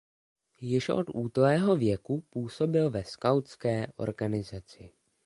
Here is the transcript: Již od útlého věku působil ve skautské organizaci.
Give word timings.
Již 0.61 0.89
od 0.89 1.07
útlého 1.13 1.75
věku 1.75 2.21
působil 2.29 2.89
ve 2.89 3.03
skautské 3.03 3.87
organizaci. 3.95 4.91